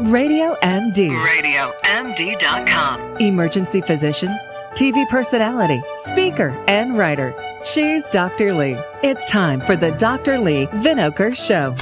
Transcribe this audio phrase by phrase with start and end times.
[0.00, 1.08] Radio MD.
[1.82, 3.16] RadioMD.com.
[3.16, 4.28] Emergency physician,
[4.72, 7.34] TV personality, speaker, and writer.
[7.64, 8.52] She's Dr.
[8.52, 8.78] Leigh.
[9.02, 10.38] It's time for the Dr.
[10.38, 11.74] Leigh Vinocur Show.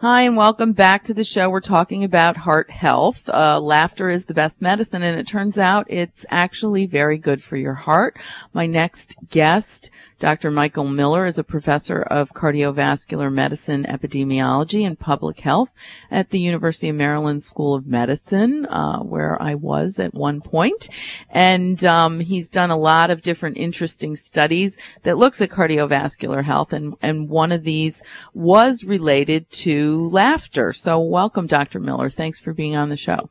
[0.00, 1.50] Hi, and welcome back to the show.
[1.50, 3.28] We're talking about heart health.
[3.28, 7.58] Uh, laughter is the best medicine, and it turns out it's actually very good for
[7.58, 8.18] your heart.
[8.54, 9.90] My next guest,
[10.22, 10.52] Dr.
[10.52, 15.70] Michael Miller, is a professor of cardiovascular medicine, epidemiology, and public health
[16.12, 20.88] at the University of Maryland School of Medicine, uh, where I was at one point.
[21.28, 26.72] And um, he's done a lot of different interesting studies that looks at cardiovascular health,
[26.72, 28.00] and and one of these
[28.32, 30.72] was related to laughter.
[30.72, 31.80] So welcome, Dr.
[31.80, 32.10] Miller.
[32.10, 33.28] Thanks for being on the show.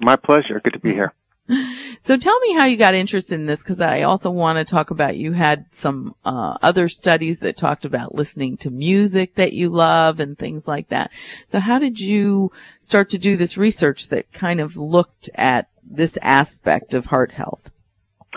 [0.00, 0.62] My pleasure.
[0.64, 1.12] Good to be here.
[2.04, 4.90] So tell me how you got interested in this because I also want to talk
[4.90, 9.68] about you had some uh, other studies that talked about listening to music that you
[9.68, 11.12] love and things like that.
[11.46, 16.18] So how did you start to do this research that kind of looked at this
[16.22, 17.70] aspect of heart health?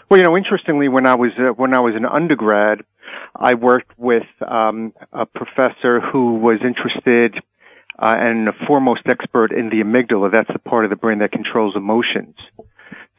[0.09, 2.83] Well, you know, interestingly, when I was uh, when I was an undergrad,
[3.35, 7.33] I worked with um, a professor who was interested
[7.97, 10.31] uh, and a foremost expert in the amygdala.
[10.31, 12.35] That's the part of the brain that controls emotions.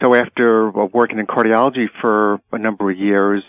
[0.01, 3.43] So after uh, working in cardiology for a number of years,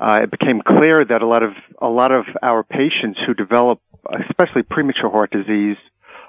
[0.00, 3.80] uh, it became clear that a lot of a lot of our patients who develop,
[4.28, 5.76] especially premature heart disease,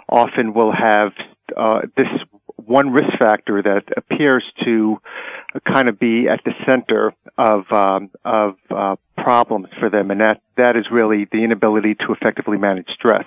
[0.10, 1.12] often will have
[1.56, 2.08] uh, this
[2.58, 4.98] one risk factor that appears to
[5.68, 10.42] kind of be at the center of um, of uh, problems for them, and that
[10.58, 13.26] that is really the inability to effectively manage stress.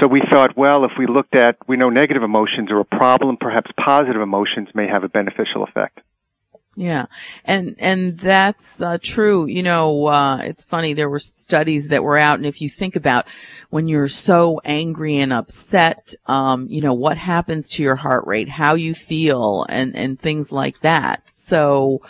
[0.00, 3.36] So we thought, well, if we looked at, we know negative emotions are a problem,
[3.38, 6.00] perhaps positive emotions may have a beneficial effect.
[6.78, 7.06] Yeah.
[7.46, 9.46] And, and that's uh, true.
[9.46, 10.92] You know, uh, it's funny.
[10.92, 12.38] There were studies that were out.
[12.38, 13.26] And if you think about
[13.70, 18.50] when you're so angry and upset, um, you know, what happens to your heart rate,
[18.50, 21.30] how you feel and, and things like that.
[21.30, 22.02] So,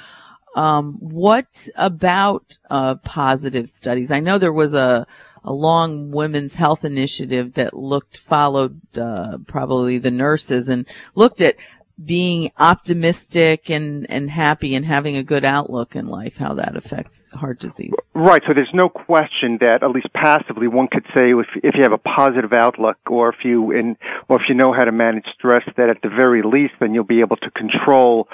[0.57, 4.11] um, what about, uh, positive studies?
[4.11, 5.07] I know there was a,
[5.47, 11.57] a long women's health initiative that looked, followed, uh, probably the nurses and looked at
[12.05, 17.31] being optimistic and, and happy and having a good outlook in life, how that affects
[17.33, 17.95] heart disease.
[18.13, 18.43] Right.
[18.47, 21.93] So there's no question that at least passively one could say if, if you have
[21.93, 23.97] a positive outlook or if you in,
[24.29, 27.05] or if you know how to manage stress that at the very least then you'll
[27.05, 28.29] be able to control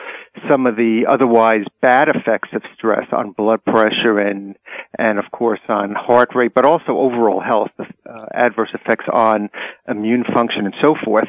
[0.50, 4.56] some of the otherwise bad effects of stress on blood pressure and,
[4.99, 9.50] and of course on heart rate, but also overall health, uh, adverse effects on
[9.89, 11.29] immune function and so forth.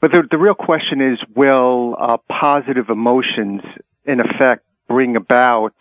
[0.00, 3.62] But the, the real question is, will uh, positive emotions,
[4.04, 5.74] in effect, bring about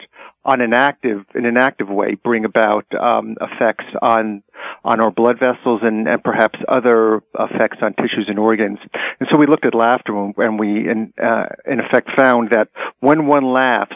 [0.45, 4.43] on an active, in an active way, bring about um, effects on
[4.83, 8.79] on our blood vessels and, and perhaps other effects on tissues and organs.
[9.19, 12.67] And so we looked at laughter and we, in, uh, in effect, found that
[12.99, 13.95] when one laughs,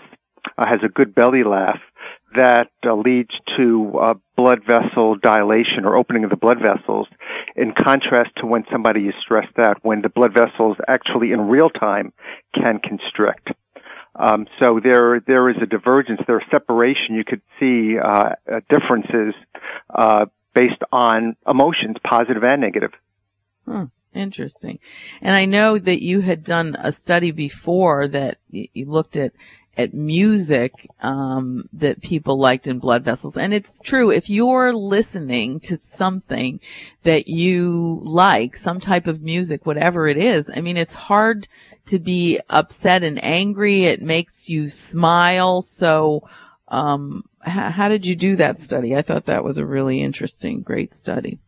[0.58, 1.80] uh, has a good belly laugh,
[2.38, 7.08] that uh, leads to uh, blood vessel dilation or opening of the blood vessels
[7.56, 11.70] in contrast to when somebody is stressed out when the blood vessels actually in real
[11.70, 12.14] time
[12.54, 13.50] can constrict
[14.16, 18.60] um, so there there is a divergence there is separation you could see uh, uh
[18.70, 19.34] differences
[19.94, 22.92] uh, based on emotions positive and negative
[23.66, 23.86] hmm.
[24.14, 24.80] Interesting.
[25.22, 29.34] And I know that you had done a study before that you looked at
[29.78, 33.38] at music um, that people liked in blood vessels.
[33.38, 36.60] And it's true if you're listening to something
[37.04, 40.52] that you like, some type of music, whatever it is.
[40.54, 41.48] I mean, it's hard
[41.86, 43.86] to be upset and angry.
[43.86, 45.62] It makes you smile.
[45.62, 46.28] So,
[46.68, 48.96] um, h- how did you do that study?
[48.96, 51.40] I thought that was a really interesting, great study.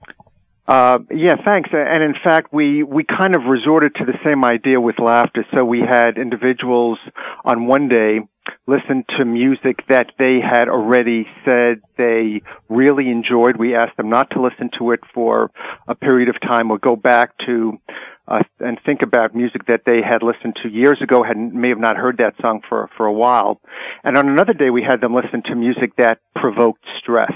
[0.69, 1.71] Uh, yeah, thanks.
[1.73, 5.43] And in fact, we, we kind of resorted to the same idea with laughter.
[5.51, 6.99] So we had individuals
[7.43, 8.19] on one day
[8.67, 13.57] listen to music that they had already said they really enjoyed.
[13.57, 15.49] We asked them not to listen to it for
[15.87, 17.79] a period of time or go back to
[18.27, 21.79] uh, and think about music that they had listened to years ago, had may have
[21.79, 23.59] not heard that song for for a while.
[24.03, 27.33] And on another day, we had them listen to music that provoked stress.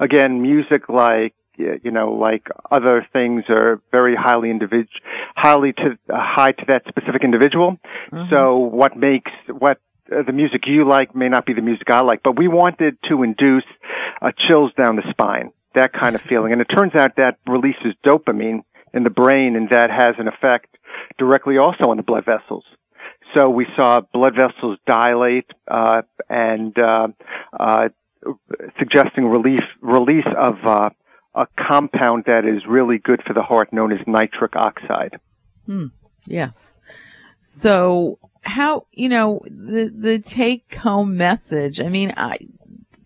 [0.00, 4.88] Again, music like you know, like other things are very highly individual,
[5.36, 7.78] highly to uh, high to that specific individual.
[8.12, 8.30] Mm-hmm.
[8.30, 9.78] So what makes what
[10.10, 12.96] uh, the music you like may not be the music I like, but we wanted
[13.08, 13.64] to induce
[14.20, 16.52] uh, chills down the spine, that kind of feeling.
[16.52, 18.62] And it turns out that releases dopamine
[18.94, 20.76] in the brain, and that has an effect
[21.18, 22.64] directly also on the blood vessels.
[23.34, 27.08] So we saw blood vessels dilate uh, and uh,
[27.58, 27.88] uh,
[28.78, 30.90] suggesting relief release of uh,
[31.34, 35.18] a compound that is really good for the heart known as nitric oxide.
[35.66, 35.86] Hmm.
[36.26, 36.80] Yes.
[37.38, 42.38] So how, you know, the, the take home message, I mean, I,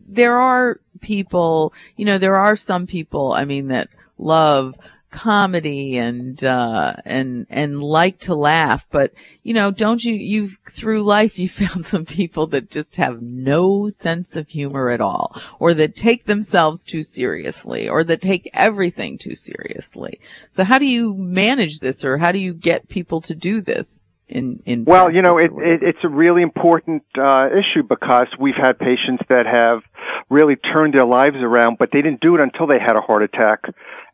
[0.06, 3.88] there are people, you know, there are some people, I mean, that
[4.18, 4.76] love
[5.10, 9.12] comedy and uh and and like to laugh but
[9.42, 13.88] you know don't you you through life you found some people that just have no
[13.88, 19.18] sense of humor at all or that take themselves too seriously or that take everything
[19.18, 20.20] too seriously.
[20.50, 24.00] So how do you manage this or how do you get people to do this
[24.28, 28.56] in in well you know it, it, it's a really important uh issue because we've
[28.60, 29.82] had patients that have
[30.28, 33.22] really turned their lives around but they didn't do it until they had a heart
[33.22, 33.60] attack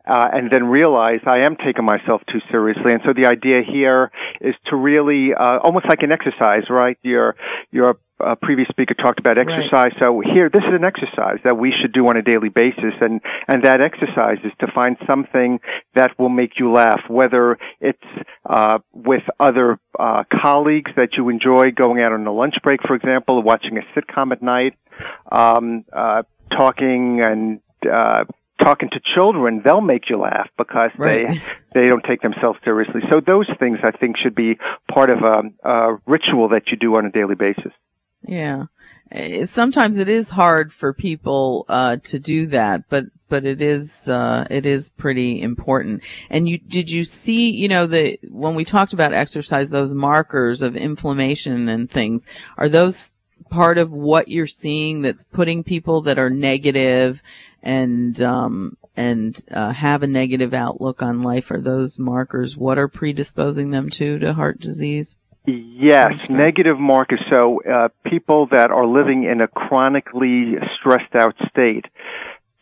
[0.07, 2.93] uh, and then realize I am taking myself too seriously.
[2.93, 4.11] And so the idea here
[4.41, 6.97] is to really, uh, almost like an exercise, right?
[7.03, 7.35] Your,
[7.71, 9.71] your uh, previous speaker talked about exercise.
[9.71, 9.93] Right.
[9.99, 13.21] So here, this is an exercise that we should do on a daily basis, and
[13.47, 15.59] and that exercise is to find something
[15.95, 18.03] that will make you laugh, whether it's
[18.45, 22.95] uh, with other uh, colleagues that you enjoy going out on a lunch break, for
[22.95, 24.73] example, watching a sitcom at night,
[25.31, 26.23] um, uh,
[26.55, 27.59] talking and
[27.91, 28.23] uh,
[28.63, 31.27] talking to children, they'll make you laugh because right.
[31.27, 31.41] they
[31.81, 33.01] they don't take themselves seriously.
[33.11, 34.57] So those things I think should be
[34.91, 37.73] part of a, a ritual that you do on a daily basis.
[38.25, 38.65] Yeah.
[39.11, 44.07] Eh, sometimes it is hard for people uh, to do that, but but it is
[44.07, 46.03] uh, it is pretty important.
[46.29, 50.61] And you did you see you know the when we talked about exercise, those markers
[50.61, 52.25] of inflammation and things
[52.57, 53.17] are those
[53.49, 57.21] part of what you're seeing that's putting people that are negative
[57.63, 62.87] and um, and uh, have a negative outlook on life are those markers what are
[62.87, 69.23] predisposing them to to heart disease yes negative markers so uh, people that are living
[69.23, 71.85] in a chronically stressed out state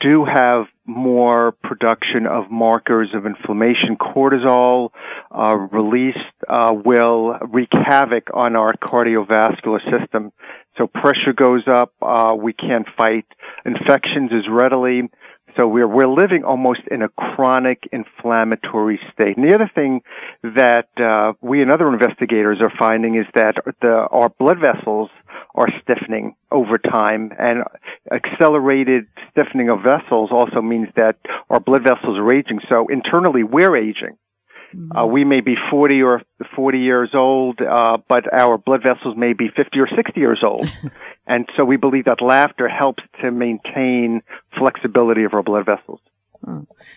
[0.02, 3.96] do have more production of markers of inflammation.
[3.98, 4.90] Cortisol
[5.32, 6.18] uh, released
[6.50, 10.32] uh, will wreak havoc on our cardiovascular system.
[10.82, 11.94] So pressure goes up.
[12.02, 13.28] Uh, we can't fight
[13.66, 15.04] infections as readily.
[15.56, 19.38] So we're we're living almost in a chronic inflammatory state.
[19.38, 20.02] And the other thing
[20.42, 25.12] that uh, we and other investigators are finding is that the our blood vessels
[25.54, 27.64] are stiffening over time, and
[28.12, 31.18] accelerated stiffening of vessels also means that
[31.50, 32.60] our blood vessels are aging.
[32.70, 34.18] So internally, we're aging.
[34.74, 36.22] Uh, we may be 40 or
[36.56, 40.68] 40 years old, uh, but our blood vessels may be 50 or 60 years old.
[41.28, 44.22] and so we believe that laughter helps to maintain
[44.58, 46.00] flexibility of our blood vessels.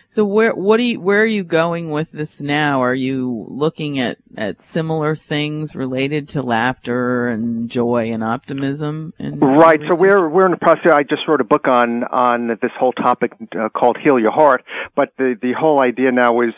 [0.07, 2.83] So where what are you where are you going with this now?
[2.83, 9.13] Are you looking at at similar things related to laughter and joy and optimism?
[9.21, 9.81] right.
[9.89, 10.93] So we're we're in the process.
[10.93, 14.65] I just wrote a book on on this whole topic uh, called Heal Your Heart.
[14.95, 16.55] But the the whole idea now is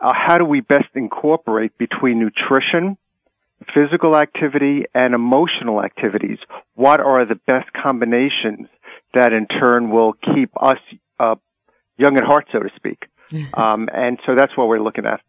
[0.00, 2.98] uh, how do we best incorporate between nutrition,
[3.74, 6.38] physical activity, and emotional activities?
[6.74, 8.68] What are the best combinations
[9.14, 10.78] that in turn will keep us
[11.18, 11.36] uh,
[11.98, 13.06] young at heart, so to speak.
[13.54, 15.20] um, and so that's what we're looking at.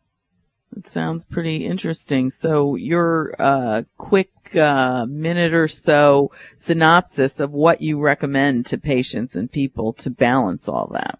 [0.77, 2.29] It sounds pretty interesting.
[2.29, 9.35] So your uh, quick uh, minute or so synopsis of what you recommend to patients
[9.35, 11.19] and people to balance all that.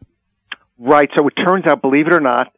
[0.78, 1.10] Right.
[1.18, 2.54] So it turns out, believe it or not,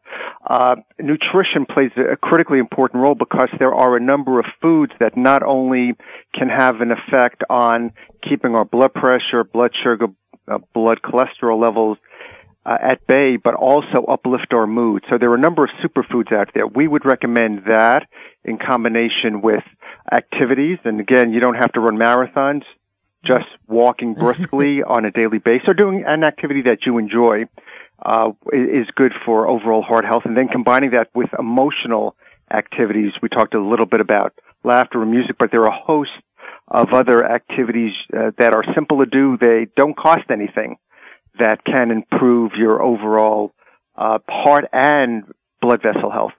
[0.46, 5.16] uh, nutrition plays a critically important role because there are a number of foods that
[5.16, 5.94] not only
[6.34, 7.92] can have an effect on
[8.28, 10.06] keeping our blood pressure, blood sugar,
[10.46, 11.98] uh, blood cholesterol levels
[12.64, 15.04] uh, at bay, but also uplift our mood.
[15.10, 16.66] So there are a number of superfoods out there.
[16.66, 18.06] We would recommend that
[18.44, 19.64] in combination with
[20.10, 20.78] activities.
[20.84, 22.62] And again, you don't have to run marathons.
[23.24, 27.44] Just walking briskly on a daily basis or doing an activity that you enjoy
[28.04, 30.22] uh, is good for overall heart health.
[30.24, 32.16] And then combining that with emotional
[32.52, 33.12] activities.
[33.22, 36.10] We talked a little bit about laughter and music, but there are a host
[36.68, 39.36] of other activities uh, that are simple to do.
[39.40, 40.76] They don't cost anything
[41.38, 43.54] that can improve your overall
[43.96, 45.24] uh, heart and
[45.60, 46.32] blood vessel health.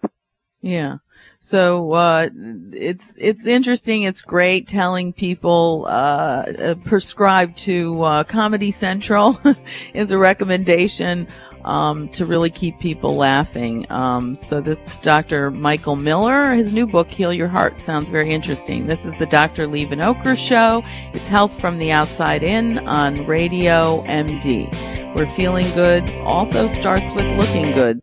[0.61, 0.97] Yeah.
[1.43, 2.29] So uh,
[2.71, 4.03] it's it's interesting.
[4.03, 6.45] It's great telling people uh,
[6.79, 9.37] uh to uh, Comedy Central
[9.93, 11.27] is a recommendation
[11.65, 13.85] um, to really keep people laughing.
[13.89, 15.51] Um, so this Dr.
[15.51, 18.87] Michael Miller, his new book, Heal Your Heart, sounds very interesting.
[18.87, 19.67] This is the Dr.
[19.67, 20.81] Leigh Vinocur Show.
[21.13, 24.73] It's Health from the Outside In on Radio MD.
[25.13, 28.01] Where feeling good also starts with looking good.